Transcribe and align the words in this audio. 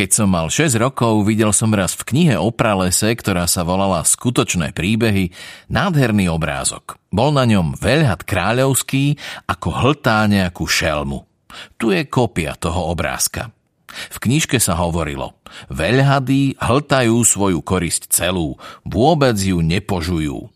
Keď 0.00 0.16
som 0.16 0.32
mal 0.32 0.48
6 0.48 0.80
rokov, 0.80 1.28
videl 1.28 1.52
som 1.52 1.76
raz 1.76 1.92
v 1.92 2.08
knihe 2.08 2.40
o 2.40 2.48
pralese, 2.48 3.12
ktorá 3.12 3.44
sa 3.44 3.68
volala 3.68 4.00
Skutočné 4.00 4.72
príbehy, 4.72 5.28
nádherný 5.68 6.24
obrázok. 6.32 6.96
Bol 7.12 7.36
na 7.36 7.44
ňom 7.44 7.76
veľhad 7.76 8.24
kráľovský, 8.24 9.20
ako 9.44 9.68
hltá 9.68 10.24
nejakú 10.24 10.64
šelmu. 10.64 11.28
Tu 11.76 11.92
je 11.92 12.08
kopia 12.08 12.56
toho 12.56 12.88
obrázka. 12.88 13.52
V 13.92 14.16
knižke 14.24 14.56
sa 14.56 14.72
hovorilo, 14.80 15.36
veľhady 15.68 16.56
hltajú 16.56 17.20
svoju 17.20 17.60
korisť 17.60 18.08
celú, 18.08 18.56
vôbec 18.88 19.36
ju 19.36 19.60
nepožujú. 19.60 20.48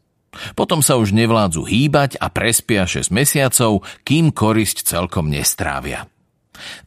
Potom 0.57 0.81
sa 0.81 0.97
už 0.97 1.13
nevládzu 1.13 1.69
hýbať 1.69 2.17
a 2.17 2.33
prespia 2.33 2.89
6 2.89 3.13
mesiacov, 3.13 3.85
kým 4.09 4.33
korisť 4.33 4.89
celkom 4.89 5.29
nestrávia. 5.29 6.09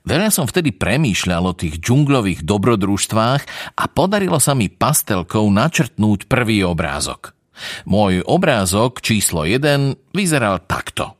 Veľa 0.08 0.32
som 0.32 0.48
vtedy 0.48 0.72
premýšľal 0.76 1.44
o 1.52 1.58
tých 1.58 1.80
džunglových 1.84 2.48
dobrodružstvách 2.48 3.42
a 3.76 3.84
podarilo 3.92 4.40
sa 4.40 4.56
mi 4.56 4.72
pastelkou 4.72 5.48
načrtnúť 5.52 6.26
prvý 6.32 6.64
obrázok. 6.64 7.36
Môj 7.90 8.22
obrázok 8.24 9.02
číslo 9.02 9.44
1 9.44 10.14
vyzeral 10.14 10.64
takto. 10.64 11.18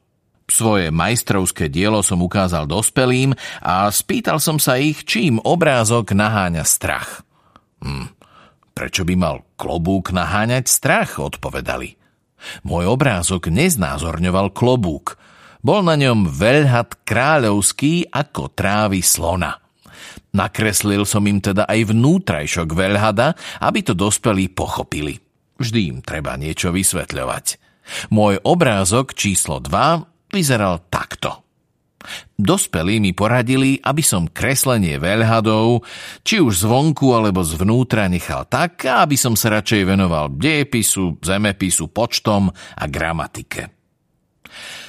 Svoje 0.48 0.96
majstrovské 0.96 1.68
dielo 1.68 2.00
som 2.00 2.24
ukázal 2.24 2.72
dospelým 2.72 3.36
a 3.60 3.92
spýtal 3.92 4.40
som 4.40 4.56
sa 4.64 4.80
ich, 4.80 5.04
čím 5.04 5.44
obrázok 5.44 6.16
naháňa 6.16 6.64
strach. 6.64 7.28
Hm, 7.84 8.16
prečo 8.72 9.04
by 9.04 9.16
mal 9.20 9.44
klobúk 9.60 10.16
naháňať 10.16 10.72
strach, 10.72 11.20
odpovedali. 11.20 12.00
Môj 12.64 12.86
obrázok 12.88 13.52
neznázorňoval 13.52 14.56
klobúk– 14.56 15.18
bol 15.68 15.84
na 15.84 16.00
ňom 16.00 16.32
veľhad 16.32 17.04
kráľovský 17.04 18.08
ako 18.08 18.56
trávy 18.56 19.04
slona. 19.04 19.60
Nakreslil 20.32 21.04
som 21.04 21.28
im 21.28 21.44
teda 21.44 21.68
aj 21.68 21.92
vnútrajšok 21.92 22.72
veľhada, 22.72 23.36
aby 23.60 23.84
to 23.84 23.92
dospelí 23.92 24.48
pochopili. 24.48 25.20
Vždy 25.60 25.82
im 25.92 26.00
treba 26.00 26.40
niečo 26.40 26.72
vysvetľovať. 26.72 27.46
Môj 28.16 28.40
obrázok 28.48 29.12
číslo 29.12 29.60
2 29.60 30.32
vyzeral 30.32 30.88
takto. 30.88 31.44
Dospelí 32.40 33.04
mi 33.04 33.12
poradili, 33.12 33.84
aby 33.84 34.00
som 34.00 34.32
kreslenie 34.32 34.96
veľhadov, 34.96 35.84
či 36.24 36.40
už 36.40 36.64
zvonku 36.64 37.12
alebo 37.12 37.44
zvnútra 37.44 38.08
nechal 38.08 38.48
tak, 38.48 38.88
aby 38.88 39.20
som 39.20 39.36
sa 39.36 39.60
radšej 39.60 39.84
venoval 39.84 40.32
dejepisu, 40.32 41.20
zemepisu, 41.20 41.92
počtom 41.92 42.48
a 42.56 42.84
gramatike. 42.88 43.76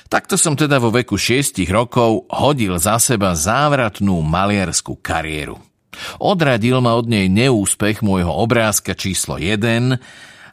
Takto 0.09 0.41
som 0.41 0.56
teda 0.56 0.81
vo 0.81 0.89
veku 0.89 1.20
6 1.20 1.61
rokov 1.69 2.25
hodil 2.33 2.81
za 2.81 2.97
seba 2.97 3.37
závratnú 3.37 4.25
maliarskú 4.25 4.97
kariéru. 4.97 5.61
Odradil 6.17 6.81
ma 6.81 6.97
od 6.97 7.12
nej 7.12 7.28
neúspech 7.28 8.01
môjho 8.01 8.33
obrázka 8.33 8.97
číslo 8.97 9.36
1 9.36 10.01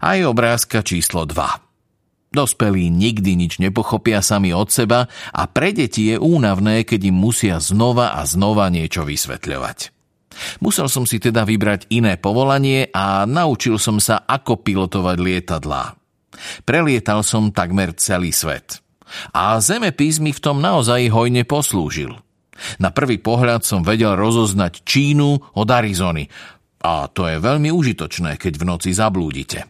aj 0.04 0.18
obrázka 0.28 0.84
číslo 0.84 1.24
2. 1.24 2.36
Dospelí 2.36 2.92
nikdy 2.92 3.40
nič 3.40 3.64
nepochopia 3.64 4.20
sami 4.20 4.52
od 4.52 4.68
seba 4.68 5.08
a 5.32 5.44
pre 5.48 5.72
deti 5.72 6.12
je 6.12 6.20
únavné, 6.20 6.84
keď 6.84 7.16
im 7.16 7.16
musia 7.16 7.56
znova 7.64 8.12
a 8.12 8.28
znova 8.28 8.68
niečo 8.68 9.08
vysvetľovať. 9.08 9.96
Musel 10.60 10.92
som 10.92 11.08
si 11.08 11.16
teda 11.16 11.48
vybrať 11.48 11.88
iné 11.96 12.20
povolanie 12.20 12.92
a 12.92 13.24
naučil 13.24 13.80
som 13.80 14.04
sa, 14.04 14.28
ako 14.28 14.60
pilotovať 14.68 15.16
lietadlá. 15.16 15.96
Prelietal 16.68 17.24
som 17.24 17.56
takmer 17.56 17.96
celý 17.96 18.36
svet– 18.36 18.84
a 19.32 19.58
zemepis 19.62 20.20
mi 20.20 20.34
v 20.34 20.44
tom 20.44 20.60
naozaj 20.60 21.10
hojne 21.12 21.46
poslúžil. 21.46 22.18
Na 22.80 22.90
prvý 22.92 23.20
pohľad 23.20 23.68
som 23.68 23.84
vedel 23.84 24.16
rozoznať 24.16 24.88
Čínu 24.88 25.56
od 25.56 25.68
Arizony. 25.68 26.32
A 26.86 27.10
to 27.12 27.28
je 27.28 27.42
veľmi 27.42 27.74
užitočné, 27.74 28.38
keď 28.40 28.54
v 28.62 28.68
noci 28.68 28.90
zablúdite. 28.96 29.68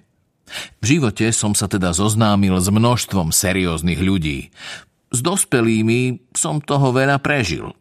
V 0.80 0.84
živote 0.86 1.34
som 1.34 1.58
sa 1.58 1.66
teda 1.66 1.96
zoznámil 1.96 2.62
s 2.62 2.70
množstvom 2.70 3.34
serióznych 3.34 3.98
ľudí. 3.98 4.54
S 5.10 5.20
dospelými 5.26 6.30
som 6.38 6.62
toho 6.62 6.94
veľa 6.94 7.18
prežil. 7.24 7.74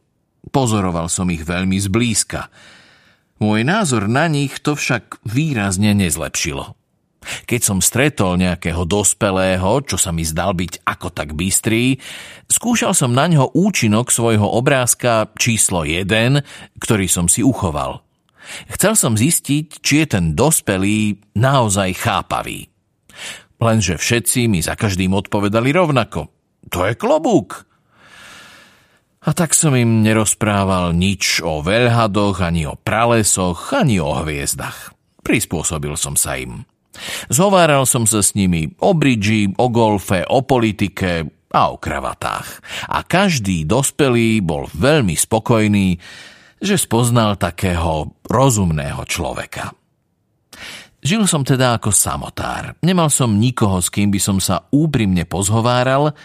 Pozoroval 0.48 1.12
som 1.12 1.28
ich 1.28 1.44
veľmi 1.44 1.76
zblízka. 1.76 2.48
Môj 3.42 3.66
názor 3.66 4.08
na 4.08 4.30
nich 4.30 4.62
to 4.62 4.78
však 4.78 5.20
výrazne 5.26 5.92
nezlepšilo. 5.92 6.78
Keď 7.44 7.60
som 7.60 7.78
stretol 7.84 8.36
nejakého 8.40 8.84
dospelého, 8.84 9.82
čo 9.84 9.96
sa 9.96 10.12
mi 10.12 10.22
zdal 10.22 10.54
byť 10.54 10.84
ako 10.84 11.08
tak 11.10 11.32
bystrý, 11.32 11.98
skúšal 12.46 12.92
som 12.92 13.12
na 13.12 13.26
ňo 13.28 13.52
účinok 13.52 14.12
svojho 14.12 14.46
obrázka 14.46 15.32
číslo 15.36 15.84
1, 15.84 16.44
ktorý 16.78 17.06
som 17.08 17.26
si 17.26 17.40
uchoval. 17.40 18.04
Chcel 18.68 18.94
som 18.94 19.16
zistiť, 19.16 19.80
či 19.80 20.04
je 20.04 20.06
ten 20.06 20.36
dospelý 20.36 21.16
naozaj 21.36 21.96
chápavý. 21.96 22.68
Lenže 23.60 23.96
všetci 23.96 24.50
mi 24.50 24.60
za 24.60 24.76
každým 24.76 25.16
odpovedali 25.16 25.72
rovnako. 25.72 26.28
To 26.68 26.84
je 26.84 26.94
klobúk. 26.98 27.64
A 29.24 29.32
tak 29.32 29.56
som 29.56 29.72
im 29.72 30.04
nerozprával 30.04 30.92
nič 30.92 31.40
o 31.40 31.64
veľhadoch, 31.64 32.44
ani 32.44 32.68
o 32.68 32.76
pralesoch, 32.76 33.72
ani 33.72 33.96
o 33.96 34.20
hviezdach. 34.20 34.92
Prispôsobil 35.24 35.96
som 35.96 36.12
sa 36.12 36.36
im. 36.36 36.68
Zhováral 37.28 37.84
som 37.84 38.06
sa 38.06 38.22
s 38.22 38.34
nimi 38.38 38.70
o 38.82 38.94
bridži, 38.94 39.50
o 39.58 39.66
golfe, 39.70 40.22
o 40.26 40.46
politike 40.46 41.26
a 41.54 41.70
o 41.70 41.78
kravatách. 41.78 42.48
A 42.90 43.06
každý 43.06 43.62
dospelý 43.66 44.42
bol 44.42 44.66
veľmi 44.70 45.14
spokojný, 45.14 45.98
že 46.58 46.76
spoznal 46.80 47.38
takého 47.38 48.18
rozumného 48.26 49.02
človeka. 49.06 49.70
Žil 51.04 51.28
som 51.28 51.44
teda 51.44 51.76
ako 51.76 51.92
samotár. 51.92 52.80
Nemal 52.80 53.12
som 53.12 53.36
nikoho, 53.36 53.76
s 53.84 53.92
kým 53.92 54.08
by 54.08 54.16
som 54.16 54.40
sa 54.40 54.64
úprimne 54.72 55.28
pozhováral, 55.28 56.16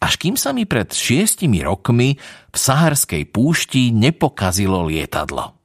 až 0.00 0.12
kým 0.16 0.40
sa 0.40 0.56
mi 0.56 0.64
pred 0.64 0.88
šiestimi 0.88 1.60
rokmi 1.60 2.16
v 2.48 2.56
saharskej 2.56 3.28
púšti 3.28 3.92
nepokazilo 3.92 4.80
lietadlo. 4.88 5.63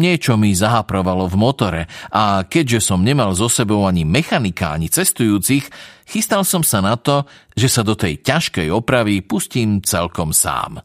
Niečo 0.00 0.40
mi 0.40 0.56
zahaprovalo 0.56 1.28
v 1.28 1.36
motore 1.36 1.82
a 2.08 2.42
keďže 2.42 2.92
som 2.92 3.04
nemal 3.04 3.36
so 3.36 3.46
sebou 3.52 3.84
ani 3.84 4.02
mechanika, 4.02 4.72
ani 4.72 4.88
cestujúcich, 4.88 5.68
chystal 6.08 6.42
som 6.42 6.64
sa 6.64 6.80
na 6.80 6.96
to, 6.96 7.28
že 7.52 7.68
sa 7.68 7.82
do 7.84 7.92
tej 7.92 8.24
ťažkej 8.24 8.72
opravy 8.72 9.20
pustím 9.20 9.84
celkom 9.84 10.32
sám. 10.32 10.80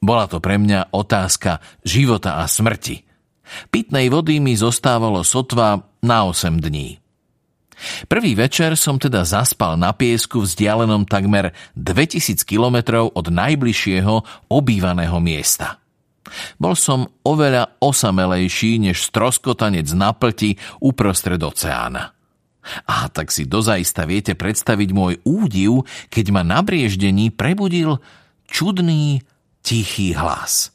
Bola 0.00 0.26
to 0.26 0.40
pre 0.40 0.56
mňa 0.56 0.90
otázka 0.96 1.60
života 1.84 2.40
a 2.40 2.48
smrti. 2.48 3.04
Pitnej 3.68 4.08
vody 4.08 4.38
mi 4.38 4.54
zostávalo 4.54 5.26
sotva 5.26 5.82
na 6.00 6.24
8 6.24 6.62
dní. 6.62 7.00
Prvý 8.06 8.36
večer 8.36 8.76
som 8.76 9.00
teda 9.00 9.24
zaspal 9.24 9.80
na 9.80 9.96
piesku 9.96 10.44
vzdialenom 10.44 11.08
takmer 11.08 11.56
2000 11.80 12.44
kilometrov 12.44 13.16
od 13.16 13.32
najbližšieho 13.32 14.46
obývaného 14.52 15.16
miesta. 15.18 15.80
Bol 16.56 16.74
som 16.78 17.08
oveľa 17.26 17.78
osamelejší 17.82 18.80
než 18.80 19.06
stroskotanec 19.06 19.86
na 19.96 20.14
plti 20.14 20.56
uprostred 20.80 21.40
oceána. 21.40 22.16
A 22.84 23.08
tak 23.08 23.32
si 23.32 23.48
dozaista 23.48 24.04
viete 24.04 24.36
predstaviť 24.36 24.88
môj 24.92 25.14
údiv, 25.24 25.88
keď 26.12 26.26
ma 26.30 26.42
na 26.44 26.60
brieždení 26.60 27.32
prebudil 27.32 27.98
čudný, 28.44 29.24
tichý 29.64 30.12
hlas. 30.12 30.72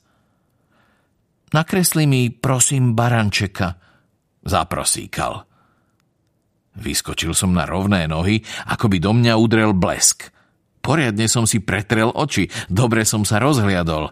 Nakresli 1.54 2.10
mi, 2.10 2.34
prosím, 2.34 2.98
barančeka, 2.98 3.78
zaprosíkal. 4.44 5.46
Vyskočil 6.76 7.32
som 7.32 7.56
na 7.56 7.64
rovné 7.64 8.10
nohy, 8.10 8.44
ako 8.68 8.92
by 8.92 8.98
do 9.00 9.12
mňa 9.16 9.34
udrel 9.40 9.72
blesk. 9.72 10.34
Poriadne 10.84 11.32
som 11.32 11.48
si 11.48 11.64
pretrel 11.64 12.12
oči, 12.12 12.52
dobre 12.68 13.08
som 13.08 13.24
sa 13.24 13.40
rozhliadol 13.40 14.12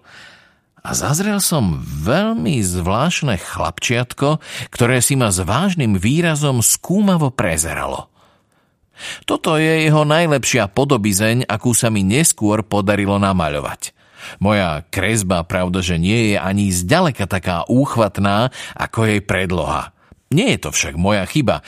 a 0.83 0.91
zazrel 0.91 1.39
som 1.39 1.79
veľmi 1.81 2.59
zvláštne 2.59 3.39
chlapčiatko, 3.39 4.43
ktoré 4.67 4.99
si 4.99 5.15
ma 5.15 5.31
s 5.31 5.39
vážnym 5.39 5.95
výrazom 5.95 6.59
skúmavo 6.59 7.31
prezeralo. 7.31 8.11
Toto 9.23 9.55
je 9.55 9.87
jeho 9.87 10.03
najlepšia 10.03 10.69
podobizeň, 10.69 11.47
akú 11.47 11.71
sa 11.71 11.87
mi 11.87 12.03
neskôr 12.03 12.61
podarilo 12.67 13.15
namaľovať. 13.15 13.95
Moja 14.39 14.83
kresba 14.87 15.43
pravda, 15.43 15.83
že 15.83 15.99
nie 15.99 16.35
je 16.35 16.37
ani 16.39 16.71
zďaleka 16.71 17.27
taká 17.27 17.67
úchvatná, 17.67 18.51
ako 18.75 19.07
jej 19.07 19.19
predloha. 19.23 19.91
Nie 20.31 20.55
je 20.55 20.67
to 20.67 20.69
však 20.71 20.99
moja 20.99 21.23
chyba. 21.29 21.61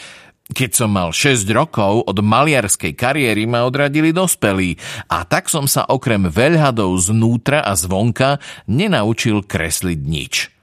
Keď 0.45 0.71
som 0.77 0.94
mal 0.94 1.09
6 1.09 1.50
rokov, 1.50 2.06
od 2.06 2.21
maliarskej 2.21 2.94
kariéry 2.94 3.50
ma 3.50 3.65
odradili 3.65 4.13
dospelí 4.13 4.77
a 5.09 5.25
tak 5.25 5.50
som 5.50 5.65
sa 5.65 5.89
okrem 5.89 6.30
veľhadov 6.30 6.94
znútra 7.01 7.65
a 7.65 7.74
zvonka 7.74 8.38
nenaučil 8.69 9.42
kresliť 9.42 10.00
nič. 10.06 10.53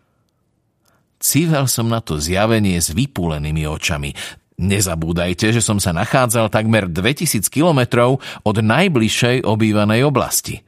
Cível 1.18 1.66
som 1.66 1.90
na 1.90 1.98
to 1.98 2.18
zjavenie 2.18 2.78
s 2.78 2.94
vypúlenými 2.94 3.66
očami. 3.66 4.14
Nezabúdajte, 4.62 5.50
že 5.50 5.58
som 5.58 5.82
sa 5.82 5.90
nachádzal 5.90 6.46
takmer 6.46 6.86
2000 6.86 7.42
kilometrov 7.50 8.22
od 8.46 8.56
najbližšej 8.62 9.42
obývanej 9.42 10.06
oblasti. 10.06 10.62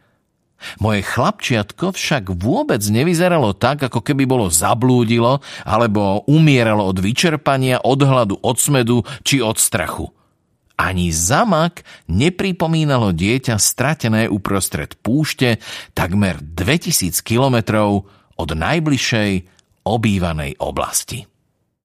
Moje 0.80 1.04
chlapčiatko 1.04 1.92
však 1.92 2.32
vôbec 2.34 2.80
nevyzeralo 2.80 3.52
tak, 3.52 3.84
ako 3.84 4.00
keby 4.00 4.24
bolo 4.24 4.48
zablúdilo 4.48 5.44
alebo 5.66 6.24
umieralo 6.24 6.88
od 6.88 6.98
vyčerpania, 6.98 7.82
od 7.84 8.00
hladu, 8.00 8.34
od 8.40 8.56
smedu 8.56 9.04
či 9.26 9.44
od 9.44 9.60
strachu. 9.60 10.08
Ani 10.74 11.14
zamak 11.14 11.86
nepripomínalo 12.10 13.14
dieťa 13.14 13.62
stratené 13.62 14.26
uprostred 14.26 14.98
púšte 14.98 15.62
takmer 15.94 16.42
2000 16.42 17.14
kilometrov 17.22 18.10
od 18.34 18.48
najbližšej 18.50 19.30
obývanej 19.86 20.58
oblasti. 20.58 21.33